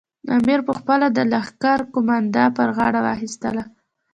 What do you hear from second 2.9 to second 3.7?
واخیستله.